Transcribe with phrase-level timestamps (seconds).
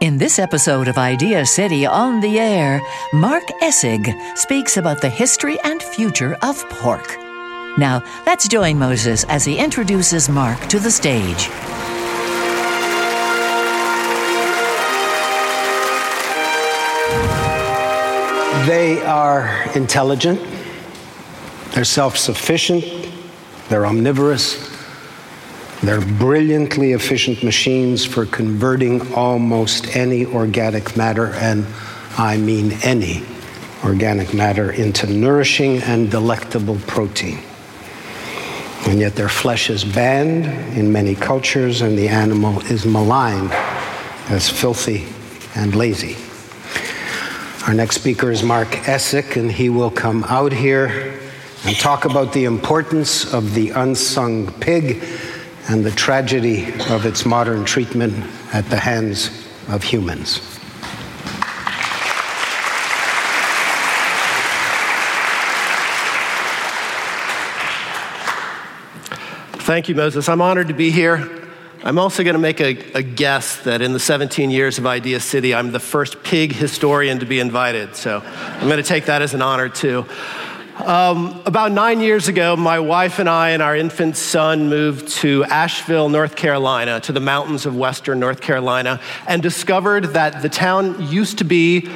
[0.00, 2.82] In this episode of Idea City on the Air,
[3.14, 7.16] Mark Essig speaks about the history and future of pork.
[7.78, 11.48] Now, let's join Moses as he introduces Mark to the stage.
[18.66, 20.42] They are intelligent,
[21.70, 22.84] they're self sufficient,
[23.70, 24.75] they're omnivorous,
[25.82, 31.66] they're brilliantly efficient machines for converting almost any organic matter, and
[32.16, 33.22] I mean any
[33.84, 37.38] organic matter, into nourishing and delectable protein.
[38.86, 40.46] And yet their flesh is banned
[40.76, 43.52] in many cultures, and the animal is maligned
[44.28, 45.06] as filthy
[45.54, 46.16] and lazy.
[47.66, 51.18] Our next speaker is Mark Essig, and he will come out here
[51.64, 55.02] and talk about the importance of the unsung pig
[55.68, 58.14] and the tragedy of its modern treatment
[58.52, 59.30] at the hands
[59.68, 60.38] of humans.
[69.66, 70.28] Thank you, Moses.
[70.28, 71.28] I'm honored to be here.
[71.82, 75.20] I'm also going to make a, a, guess that in the 17 years of Idea
[75.20, 77.94] City, I'm the first pig historian to be invited.
[77.96, 80.06] So I'm going to take that as an honor, too.
[80.84, 85.42] Um, about nine years ago, my wife and I and our infant son moved to
[85.44, 91.08] Asheville, North Carolina, to the mountains of western North Carolina, and discovered that the town
[91.08, 91.88] used to be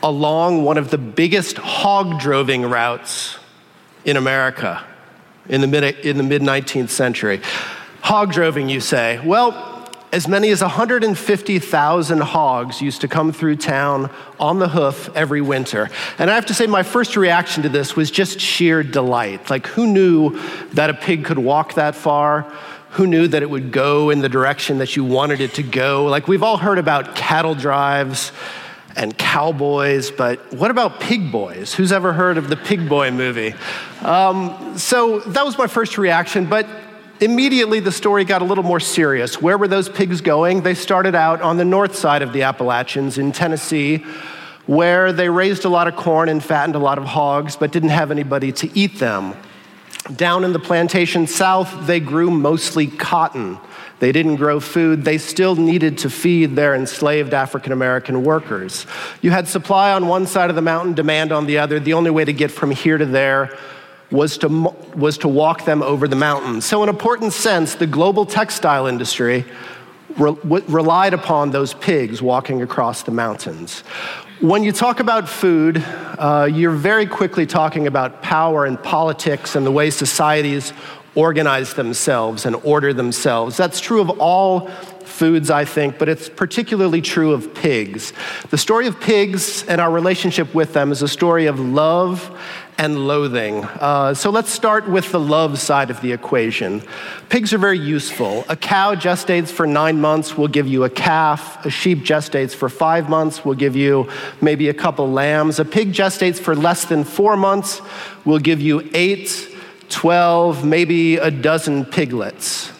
[0.00, 3.36] along one of the biggest hog droving routes
[4.04, 4.84] in America
[5.48, 7.40] in the mid, in the mid 19th century.
[8.00, 9.20] Hog droving, you say?
[9.24, 9.75] Well,
[10.12, 15.90] as many as 150,000 hogs used to come through town on the hoof every winter.
[16.18, 19.50] And I have to say, my first reaction to this was just sheer delight.
[19.50, 20.38] Like, who knew
[20.74, 22.42] that a pig could walk that far?
[22.90, 26.06] Who knew that it would go in the direction that you wanted it to go?
[26.06, 28.32] Like, we've all heard about cattle drives
[28.96, 31.74] and cowboys, but what about pig boys?
[31.74, 33.54] Who's ever heard of the Pig Boy movie?
[34.00, 36.66] Um, so that was my first reaction, but
[37.20, 39.40] immediately the story got a little more serious.
[39.40, 40.62] Where were those pigs going?
[40.62, 44.04] They started out on the north side of the Appalachians in Tennessee,
[44.66, 47.90] where they raised a lot of corn and fattened a lot of hogs, but didn't
[47.90, 49.34] have anybody to eat them.
[50.14, 53.58] Down in the plantation south, they grew mostly cotton.
[53.98, 55.04] They didn't grow food.
[55.04, 58.86] They still needed to feed their enslaved African American workers.
[59.22, 61.80] You had supply on one side of the mountain, demand on the other.
[61.80, 63.56] The only way to get from here to there
[64.10, 64.48] was to,
[64.94, 66.64] was to walk them over the mountains.
[66.64, 69.44] So, in an important sense, the global textile industry
[70.16, 73.80] re- relied upon those pigs walking across the mountains.
[74.40, 75.82] When you talk about food,
[76.18, 80.72] uh, you're very quickly talking about power and politics and the way societies
[81.14, 83.56] organize themselves and order themselves.
[83.56, 84.68] That's true of all
[85.16, 88.12] foods, I think, but it's particularly true of pigs.
[88.50, 92.38] The story of pigs and our relationship with them is a story of love
[92.78, 93.64] and loathing.
[93.64, 96.82] Uh, so let's start with the love side of the equation.
[97.28, 98.44] Pigs are very useful.
[98.48, 101.64] A cow gestates for nine months, will give you a calf.
[101.64, 104.08] A sheep gestates for five months, will give you
[104.40, 105.58] maybe a couple lambs.
[105.58, 107.80] A pig gestates for less than four months,
[108.24, 109.48] will give you eight,
[109.88, 112.75] 12, maybe a dozen piglets.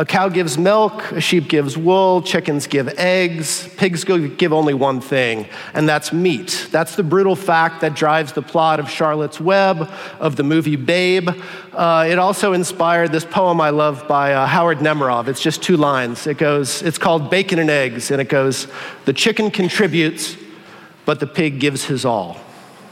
[0.00, 4.98] A cow gives milk, a sheep gives wool, chickens give eggs, pigs give only one
[4.98, 6.68] thing, and that's meat.
[6.70, 11.28] That's the brutal fact that drives the plot of Charlotte's Web, of the movie Babe.
[11.74, 15.28] Uh, it also inspired this poem I love by uh, Howard Nemerov.
[15.28, 16.26] It's just two lines.
[16.26, 18.68] It goes, it's called Bacon and Eggs, and it goes,
[19.04, 20.34] The chicken contributes,
[21.04, 22.38] but the pig gives his all.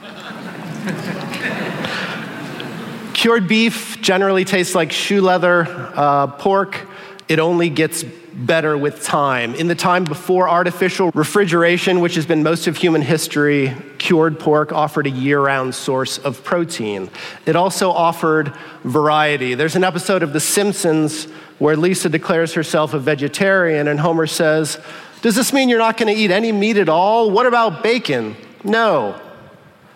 [3.15, 5.91] Cured beef generally tastes like shoe leather.
[5.97, 6.87] Uh, pork,
[7.29, 9.55] it only gets better with time.
[9.55, 14.73] In the time before artificial refrigeration, which has been most of human history, cured pork
[14.73, 17.11] offered a year round source of protein.
[17.45, 18.55] It also offered
[18.85, 19.55] variety.
[19.55, 21.25] There's an episode of The Simpsons
[21.59, 24.79] where Lisa declares herself a vegetarian, and Homer says,
[25.21, 27.31] Does this mean you're not going to eat any meat at all?
[27.31, 28.37] What about bacon?
[28.65, 29.21] No.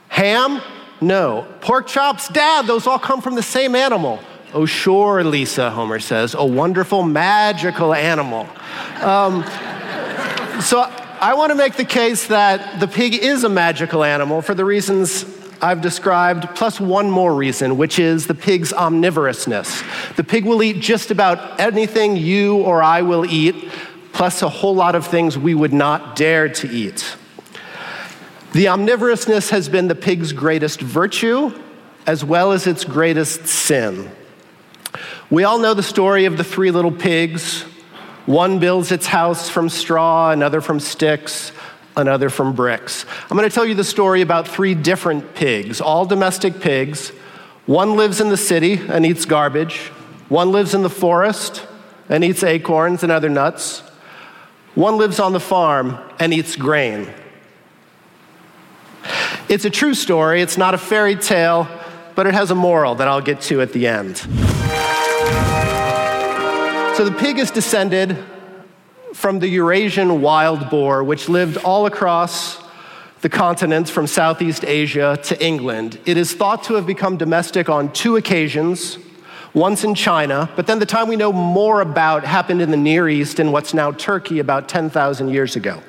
[0.08, 0.60] Ham?
[1.00, 1.46] No.
[1.60, 2.28] Pork chops?
[2.28, 4.20] Dad, those all come from the same animal.
[4.54, 8.46] Oh, sure, Lisa, Homer says, a wonderful, magical animal.
[9.00, 9.44] Um,
[10.60, 10.82] so
[11.20, 14.66] I want to make the case that the pig is a magical animal for the
[14.66, 15.24] reasons
[15.62, 20.16] I've described, plus one more reason, which is the pig's omnivorousness.
[20.16, 23.70] The pig will eat just about anything you or I will eat,
[24.12, 27.16] plus a whole lot of things we would not dare to eat.
[28.52, 31.58] The omnivorousness has been the pig's greatest virtue,
[32.06, 34.10] as well as its greatest sin.
[35.32, 37.62] We all know the story of the three little pigs.
[38.26, 41.52] One builds its house from straw, another from sticks,
[41.96, 43.06] another from bricks.
[43.30, 47.12] I'm going to tell you the story about three different pigs, all domestic pigs.
[47.64, 49.78] One lives in the city and eats garbage,
[50.28, 51.66] one lives in the forest
[52.10, 53.80] and eats acorns and other nuts,
[54.74, 57.08] one lives on the farm and eats grain.
[59.48, 61.68] It's a true story, it's not a fairy tale,
[62.14, 64.51] but it has a moral that I'll get to at the end.
[66.94, 68.18] So the pig is descended
[69.14, 72.62] from the Eurasian wild boar, which lived all across
[73.22, 75.98] the continent from Southeast Asia to England.
[76.04, 78.98] It is thought to have become domestic on two occasions,
[79.54, 83.08] once in China, but then the time we know more about happened in the Near
[83.08, 85.82] East in what's now Turkey about 10,000 years ago.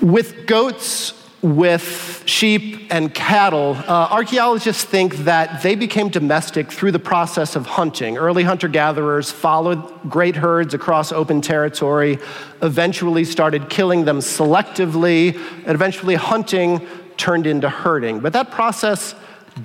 [0.00, 6.98] With goats, with sheep and cattle, uh, archaeologists think that they became domestic through the
[6.98, 8.18] process of hunting.
[8.18, 12.18] Early hunter gatherers followed great herds across open territory,
[12.60, 15.34] eventually started killing them selectively,
[15.64, 18.20] and eventually hunting turned into herding.
[18.20, 19.14] But that process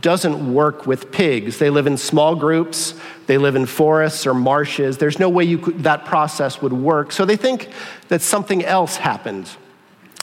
[0.02, 1.60] doesn't work with pigs.
[1.60, 2.94] They live in small groups,
[3.28, 4.98] they live in forests or marshes.
[4.98, 7.12] There's no way could, that process would work.
[7.12, 7.70] So they think
[8.08, 9.50] that something else happened.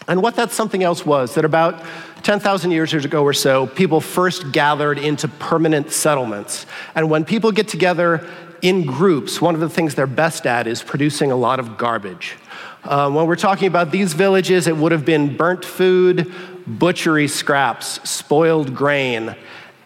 [0.08, 1.82] And what that something else was that about
[2.22, 6.66] 10,000 years ago or so, people first gathered into permanent settlements.
[6.94, 8.26] And when people get together
[8.62, 12.36] in groups, one of the things they're best at is producing a lot of garbage.
[12.84, 16.32] Uh, when we're talking about these villages, it would have been burnt food,
[16.66, 19.36] butchery scraps, spoiled grain.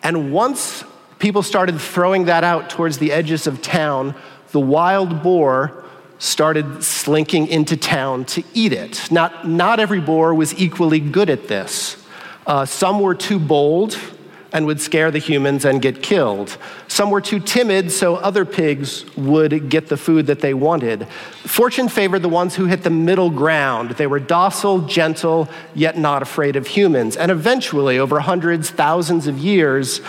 [0.03, 0.85] And once
[1.19, 4.15] people started throwing that out towards the edges of town,
[4.53, 5.85] the wild boar
[6.19, 9.11] started slinking into town to eat it.
[9.11, 12.03] Not, not every boar was equally good at this.
[12.47, 13.99] Uh, some were too bold
[14.53, 16.57] and would scare the humans and get killed.
[16.89, 21.07] Some were too timid, so other pigs would get the food that they wanted.
[21.45, 23.91] Fortune favored the ones who hit the middle ground.
[23.91, 27.17] They were docile, gentle, yet not afraid of humans.
[27.17, 30.01] And eventually, over hundreds, thousands of years,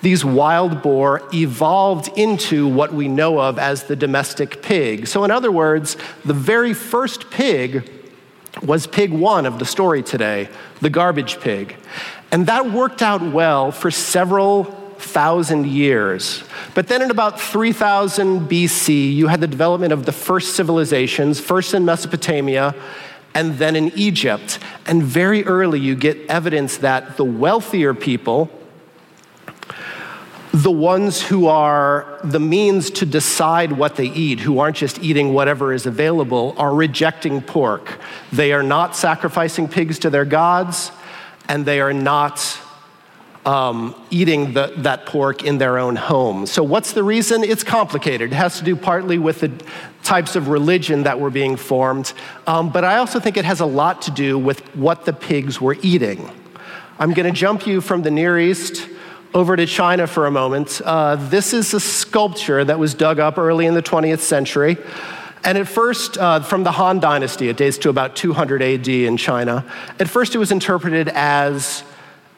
[0.00, 5.06] these wild boar evolved into what we know of as the domestic pig.
[5.06, 7.90] So, in other words, the very first pig
[8.62, 10.48] was pig one of the story today,
[10.80, 11.76] the garbage pig.
[12.30, 14.64] And that worked out well for several
[14.98, 16.42] thousand years.
[16.74, 21.74] But then in about 3000 BC, you had the development of the first civilizations, first
[21.74, 22.74] in Mesopotamia
[23.34, 24.58] and then in Egypt.
[24.86, 28.50] And very early, you get evidence that the wealthier people,
[30.62, 35.32] the ones who are the means to decide what they eat, who aren't just eating
[35.32, 38.00] whatever is available, are rejecting pork.
[38.32, 40.90] They are not sacrificing pigs to their gods,
[41.48, 42.58] and they are not
[43.46, 46.44] um, eating the, that pork in their own home.
[46.44, 47.44] So, what's the reason?
[47.44, 48.32] It's complicated.
[48.32, 49.52] It has to do partly with the
[50.02, 52.12] types of religion that were being formed,
[52.48, 55.60] um, but I also think it has a lot to do with what the pigs
[55.60, 56.28] were eating.
[56.98, 58.88] I'm going to jump you from the Near East
[59.34, 60.80] over to China for a moment.
[60.84, 64.76] Uh, this is a sculpture that was dug up early in the 20th century.
[65.44, 69.16] And at first, uh, from the Han Dynasty, it dates to about 200 AD in
[69.16, 69.64] China.
[70.00, 71.84] At first, it was interpreted as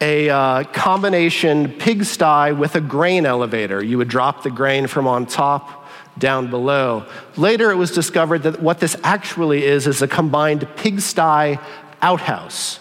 [0.01, 3.83] a uh, combination pigsty with a grain elevator.
[3.83, 7.07] You would drop the grain from on top down below.
[7.37, 11.59] Later, it was discovered that what this actually is is a combined pigsty
[12.03, 12.81] outhouse.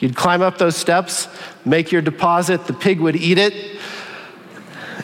[0.00, 1.28] You'd climb up those steps,
[1.64, 3.78] make your deposit, the pig would eat it,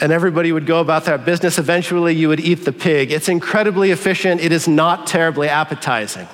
[0.00, 1.59] and everybody would go about their business.
[1.59, 3.12] Eventually, you would eat the pig.
[3.12, 6.26] It's incredibly efficient, it is not terribly appetizing.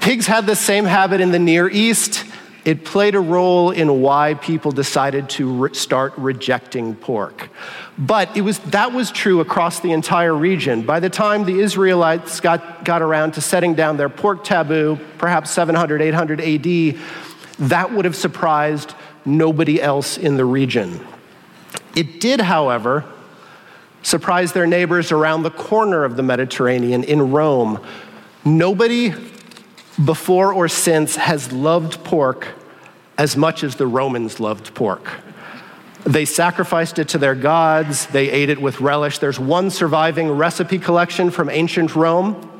[0.00, 2.24] Pigs had the same habit in the Near East
[2.64, 7.50] it played a role in why people decided to re- start rejecting pork.
[7.98, 10.82] But it was, that was true across the entire region.
[10.82, 15.50] By the time the Israelites got, got around to setting down their pork taboo, perhaps
[15.50, 16.98] 700, 800 AD,
[17.68, 18.94] that would have surprised
[19.26, 21.06] nobody else in the region.
[21.94, 23.04] It did, however,
[24.02, 27.84] surprise their neighbors around the corner of the Mediterranean in Rome.
[28.44, 29.14] Nobody
[30.02, 32.48] before or since has loved pork
[33.16, 35.20] as much as the Romans loved pork.
[36.04, 39.18] They sacrificed it to their gods, they ate it with relish.
[39.18, 42.50] There's one surviving recipe collection from ancient Rome,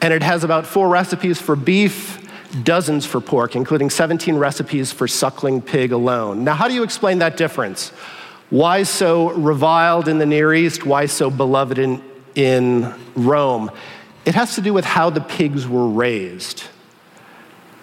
[0.00, 2.18] and it has about four recipes for beef,
[2.64, 6.44] dozens for pork, including 17 recipes for suckling pig alone.
[6.44, 7.90] Now, how do you explain that difference?
[8.48, 10.86] Why so reviled in the Near East?
[10.86, 12.02] Why so beloved in,
[12.34, 13.70] in Rome?
[14.24, 16.64] It has to do with how the pigs were raised.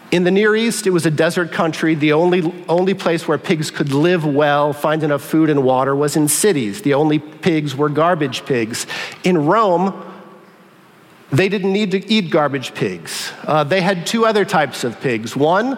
[0.10, 1.94] In the Near East, it was a desert country.
[1.94, 6.16] The only, only place where pigs could live well, find enough food and water, was
[6.16, 6.82] in cities.
[6.82, 8.88] The only pigs were garbage pigs.
[9.26, 9.94] In Rome,
[11.30, 13.34] they didn't need to eat garbage pigs.
[13.44, 15.36] Uh, they had two other types of pigs.
[15.36, 15.78] One,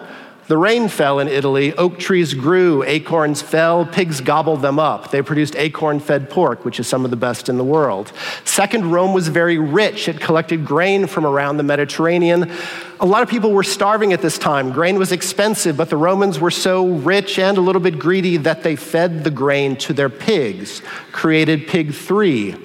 [0.50, 5.12] the rain fell in Italy, oak trees grew, acorns fell, pigs gobbled them up.
[5.12, 8.10] They produced acorn fed pork, which is some of the best in the world.
[8.44, 10.08] Second, Rome was very rich.
[10.08, 12.50] It collected grain from around the Mediterranean.
[12.98, 14.72] A lot of people were starving at this time.
[14.72, 18.64] Grain was expensive, but the Romans were so rich and a little bit greedy that
[18.64, 22.56] they fed the grain to their pigs, created pig three,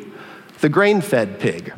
[0.62, 1.72] the grain fed pig.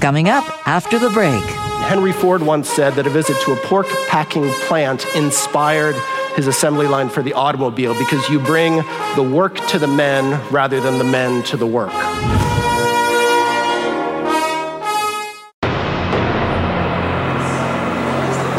[0.00, 1.67] Coming up after the break.
[1.86, 5.96] Henry Ford once said that a visit to a pork packing plant inspired
[6.36, 8.76] his assembly line for the automobile because you bring
[9.16, 11.92] the work to the men rather than the men to the work.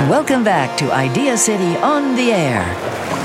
[0.10, 2.66] Welcome back to Idea City on the Air.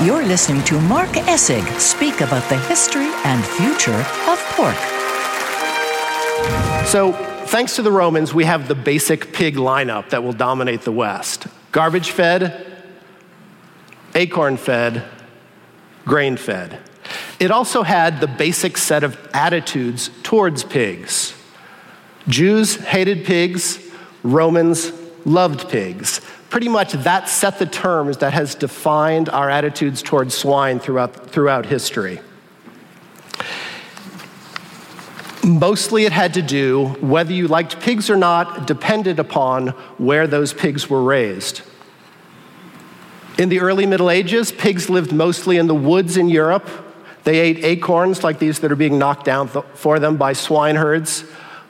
[0.05, 4.75] You're listening to Mark Essig speak about the history and future of pork.
[6.85, 7.13] So,
[7.45, 11.47] thanks to the Romans, we have the basic pig lineup that will dominate the West
[11.71, 12.65] garbage fed,
[14.13, 15.03] acorn fed,
[16.05, 16.79] grain fed.
[17.39, 21.33] It also had the basic set of attitudes towards pigs.
[22.27, 23.79] Jews hated pigs,
[24.23, 24.91] Romans
[25.25, 26.21] loved pigs.
[26.49, 31.65] Pretty much that set the terms that has defined our attitudes towards swine throughout, throughout
[31.65, 32.21] history.
[35.45, 39.67] Mostly it had to do, whether you liked pigs or not, depended upon
[39.99, 41.61] where those pigs were raised.
[43.37, 46.67] In the early Middle Ages, pigs lived mostly in the woods in Europe.
[47.25, 51.23] They ate acorns like these that are being knocked down th- for them by swineherds.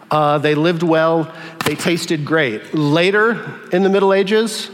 [0.09, 1.33] Uh, they lived well,
[1.65, 2.73] they tasted great.
[2.73, 4.71] Later in the Middle Ages,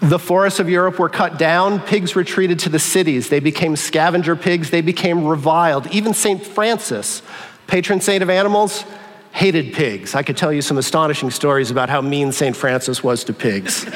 [0.00, 3.28] the forests of Europe were cut down, pigs retreated to the cities.
[3.28, 5.86] They became scavenger pigs, they became reviled.
[5.88, 6.44] Even St.
[6.44, 7.22] Francis,
[7.66, 8.84] patron saint of animals,
[9.32, 10.14] hated pigs.
[10.14, 12.56] I could tell you some astonishing stories about how mean St.
[12.56, 13.84] Francis was to pigs.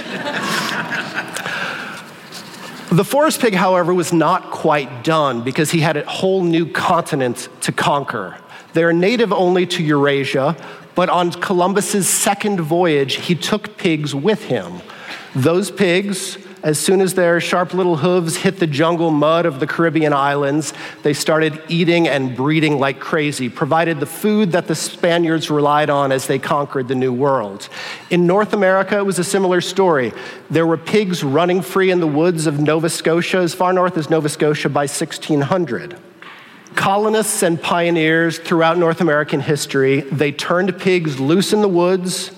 [2.90, 7.48] the forest pig, however, was not quite done because he had a whole new continent
[7.60, 8.37] to conquer.
[8.72, 10.56] They're native only to Eurasia,
[10.94, 14.80] but on Columbus's second voyage, he took pigs with him.
[15.34, 19.66] Those pigs as soon as their sharp little hooves hit the jungle mud of the
[19.66, 20.72] Caribbean islands,
[21.02, 26.12] they started eating and breeding like crazy, provided the food that the Spaniards relied on
[26.12, 27.68] as they conquered the New World.
[28.10, 30.12] In North America, it was a similar story.
[30.50, 34.10] There were pigs running free in the woods of Nova Scotia, as far north as
[34.10, 35.98] Nova Scotia by 1600
[36.74, 42.30] colonists and pioneers throughout North American history, they turned pigs loose in the woods,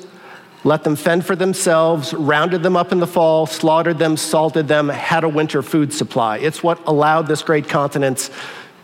[0.62, 4.88] let them fend for themselves, rounded them up in the fall, slaughtered them, salted them,
[4.88, 6.38] had a winter food supply.
[6.38, 8.31] It's what allowed this great continent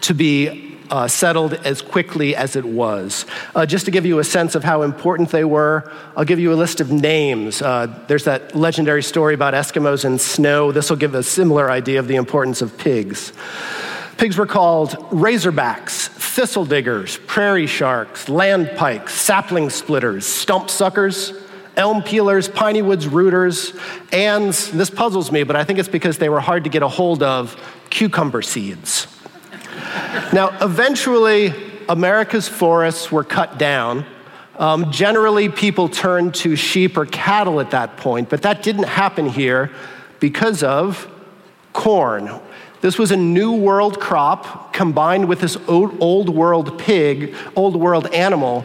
[0.02, 3.26] to be uh, settled as quickly as it was.
[3.54, 6.52] Uh, just to give you a sense of how important they were, I'll give you
[6.52, 7.60] a list of names.
[7.60, 10.72] Uh, there's that legendary story about Eskimos and snow.
[10.72, 13.32] This will give a similar idea of the importance of pigs.
[14.16, 21.32] Pigs were called razorbacks, thistle diggers, prairie sharks, land pikes, sapling splitters, stump suckers,
[21.76, 23.74] elm peelers, piney woods rooters,
[24.12, 26.88] and this puzzles me, but I think it's because they were hard to get a
[26.88, 27.56] hold of
[27.90, 29.06] cucumber seeds.
[30.32, 31.54] now, eventually,
[31.88, 34.06] America's forests were cut down.
[34.58, 39.26] Um, generally, people turned to sheep or cattle at that point, but that didn't happen
[39.28, 39.70] here
[40.18, 41.10] because of
[41.72, 42.30] corn.
[42.80, 48.64] This was a new world crop combined with this old world pig, old world animal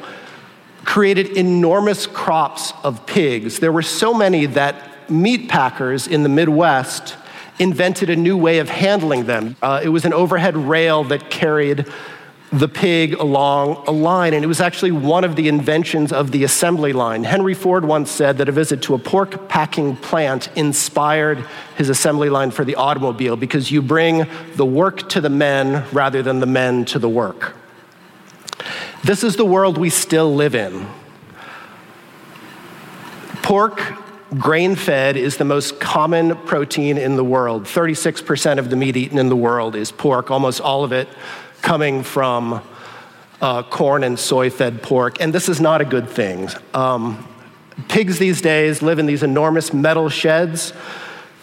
[0.85, 3.59] created enormous crops of pigs.
[3.59, 7.15] There were so many that meat packers in the Midwest
[7.59, 9.55] invented a new way of handling them.
[9.61, 11.85] Uh, it was an overhead rail that carried
[12.51, 16.43] the pig along a line, and it was actually one of the inventions of the
[16.43, 17.23] assembly line.
[17.23, 21.45] Henry Ford once said that a visit to a pork packing plant inspired
[21.77, 26.21] his assembly line for the automobile because you bring the work to the men rather
[26.21, 27.55] than the men to the work.
[29.03, 30.85] This is the world we still live in.
[33.41, 33.81] Pork,
[34.37, 37.63] grain fed, is the most common protein in the world.
[37.63, 41.09] 36% of the meat eaten in the world is pork, almost all of it
[41.63, 42.61] coming from
[43.41, 45.19] uh, corn and soy fed pork.
[45.19, 46.49] And this is not a good thing.
[46.75, 47.27] Um,
[47.89, 50.73] pigs these days live in these enormous metal sheds.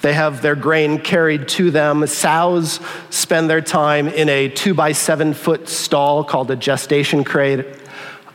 [0.00, 2.06] They have their grain carried to them.
[2.06, 7.66] Sows spend their time in a two by seven foot stall called a gestation crate.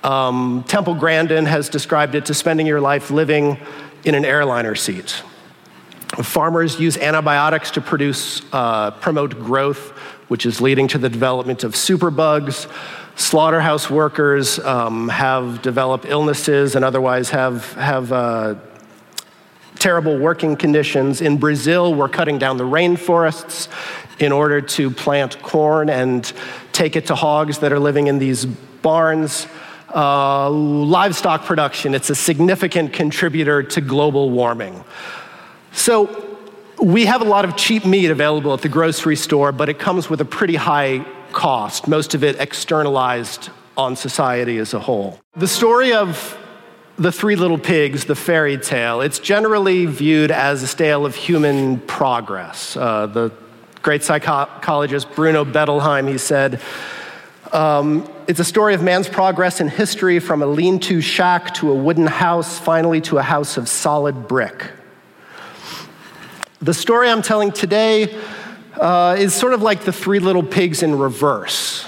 [0.03, 3.57] Um, Temple Grandin has described it to spending your life living
[4.03, 5.23] in an airliner seat.
[6.21, 9.91] Farmers use antibiotics to produce, uh, promote growth,
[10.27, 12.69] which is leading to the development of superbugs.
[13.15, 18.55] Slaughterhouse workers um, have developed illnesses and otherwise have, have uh,
[19.83, 21.19] terrible working conditions.
[21.19, 23.67] In Brazil, we're cutting down the rainforests
[24.17, 26.31] in order to plant corn and
[26.71, 29.45] take it to hogs that are living in these barns.
[29.93, 34.85] Uh, livestock production, it's a significant contributor to global warming.
[35.73, 36.37] So,
[36.81, 40.09] we have a lot of cheap meat available at the grocery store, but it comes
[40.09, 45.19] with a pretty high cost, most of it externalized on society as a whole.
[45.35, 46.37] The story of
[46.97, 51.79] the Three Little Pigs, the fairy tale, it's generally viewed as a tale of human
[51.79, 52.77] progress.
[52.77, 53.31] Uh, the
[53.81, 56.61] great psychologist Bruno Bettelheim, he said,
[57.51, 61.71] um, it's a story of man's progress in history from a lean to shack to
[61.71, 64.71] a wooden house, finally to a house of solid brick.
[66.61, 68.15] The story I'm telling today
[68.79, 71.87] uh, is sort of like the Three Little Pigs in reverse.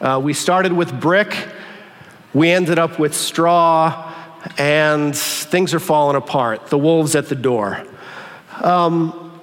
[0.00, 1.48] Uh, we started with brick,
[2.34, 4.11] we ended up with straw,
[4.58, 6.68] and things are falling apart.
[6.68, 7.84] The wolves at the door.
[8.62, 9.40] Um,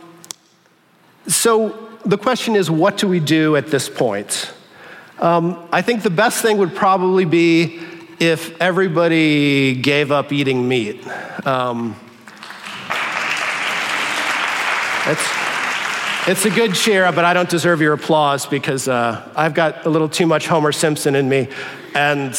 [1.27, 4.51] so the question is, what do we do at this point?
[5.19, 7.79] Um, I think the best thing would probably be
[8.19, 11.05] if everybody gave up eating meat.
[11.45, 11.95] Um,
[15.05, 15.27] it's,
[16.27, 19.89] it's a good cheer, but I don't deserve your applause because uh, I've got a
[19.89, 21.49] little too much Homer Simpson in me.
[21.95, 22.35] And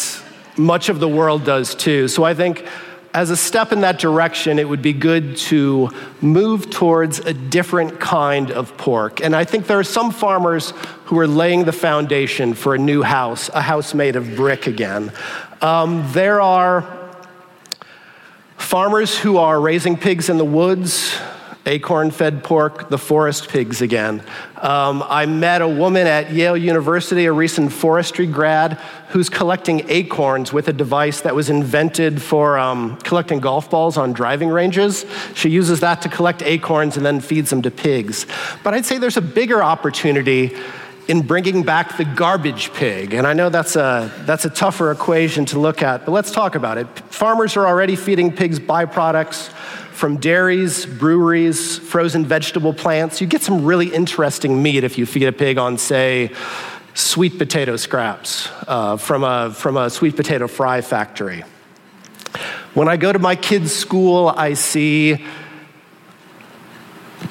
[0.61, 2.09] much of the world does too.
[2.09, 2.67] So I think
[3.13, 7.99] as a step in that direction, it would be good to move towards a different
[7.99, 9.21] kind of pork.
[9.21, 10.73] And I think there are some farmers
[11.07, 15.13] who are laying the foundation for a new house, a house made of brick again.
[15.61, 16.87] Um, there are
[18.57, 21.19] farmers who are raising pigs in the woods,
[21.67, 24.23] acorn fed pork, the forest pigs again.
[24.57, 28.75] Um, I met a woman at Yale University, a recent forestry grad,
[29.09, 34.13] who's collecting acorns with a device that was invented for um, collecting golf balls on
[34.13, 35.05] driving ranges.
[35.35, 38.27] She uses that to collect acorns and then feeds them to pigs.
[38.63, 40.57] But I'd say there's a bigger opportunity
[41.11, 43.15] in bringing back the garbage pig.
[43.15, 46.55] And I know that's a, that's a tougher equation to look at, but let's talk
[46.55, 46.87] about it.
[47.13, 49.49] Farmers are already feeding pigs byproducts
[49.91, 53.21] from dairies, breweries, frozen vegetable plants.
[53.21, 56.31] You get some really interesting meat if you feed a pig on, say,
[56.95, 61.43] sweet potato scraps uh, from, a, from a sweet potato fry factory.
[62.75, 65.27] When I go to my kids' school, I see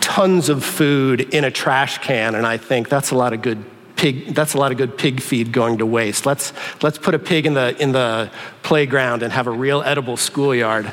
[0.10, 3.64] tons of food in a trash can, and I think that's a lot of good
[3.96, 6.26] pig, that's a lot of good pig feed going to waste.
[6.26, 8.32] Let's, let's put a pig in the, in the
[8.64, 10.88] playground and have a real edible schoolyard.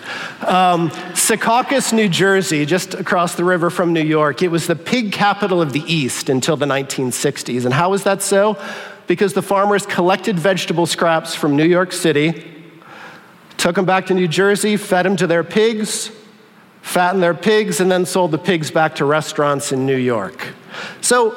[0.47, 5.13] Um, Secaucus, New Jersey, just across the river from New York, it was the pig
[5.13, 7.65] capital of the East until the 1960s.
[7.65, 8.63] And how was that so?
[9.07, 12.45] Because the farmers collected vegetable scraps from New York City,
[13.57, 16.11] took them back to New Jersey, fed them to their pigs,
[16.87, 20.55] fattened their pigs, and then sold the pigs back to restaurants in New York.
[21.01, 21.35] So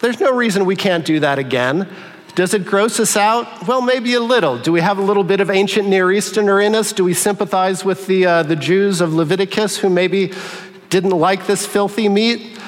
[0.00, 1.86] there's no reason we can't do that again.
[2.34, 3.66] Does it gross us out?
[3.68, 4.58] Well, maybe a little.
[4.58, 6.92] Do we have a little bit of ancient Near Easterner in us?
[6.92, 10.32] Do we sympathize with the, uh, the Jews of Leviticus who maybe
[10.88, 12.58] didn't like this filthy meat?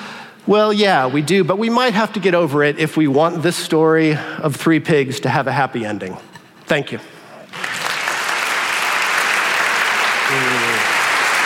[0.47, 3.43] Well, yeah, we do, but we might have to get over it if we want
[3.43, 6.17] this story of three pigs to have a happy ending.
[6.67, 6.99] Thank you.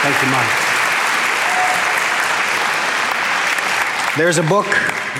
[0.03, 0.72] Thank you, Mike.
[4.15, 4.67] There's a book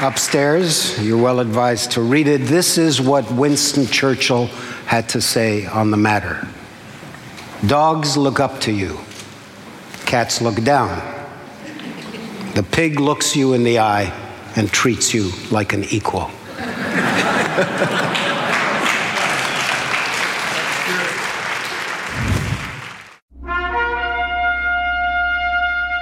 [0.03, 1.03] upstairs.
[1.03, 2.43] You're well advised to read it.
[2.43, 4.49] This is what Winston Churchill
[4.85, 6.47] had to say on the matter
[7.67, 8.99] Dogs look up to you,
[10.05, 10.91] cats look down.
[12.55, 14.13] The pig looks you in the eye
[14.57, 16.31] and treats you like an equal.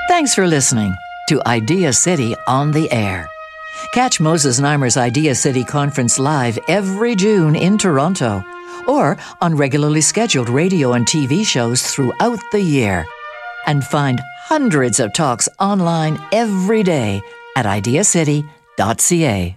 [0.08, 0.96] Thanks for listening
[1.30, 3.28] to Idea City on the Air.
[3.94, 8.42] Catch Moses Znaimer's Idea City Conference live every June in Toronto
[8.88, 13.06] or on regularly scheduled radio and TV shows throughout the year.
[13.68, 17.22] And find hundreds of talks online every day
[17.56, 19.56] at ideacity.ca.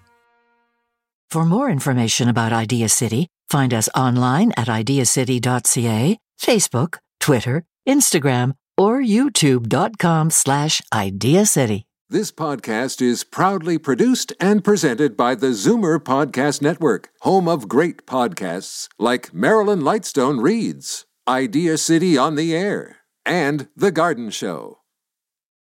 [1.31, 8.99] For more information about Idea City, find us online at ideacity.ca, Facebook, Twitter, Instagram, or
[8.99, 11.85] youtube.com slash ideacity.
[12.09, 18.05] This podcast is proudly produced and presented by the Zoomer Podcast Network, home of great
[18.05, 24.82] podcasts like Marilyn Lightstone Reads, Idea City on the Air, and The Garden Show.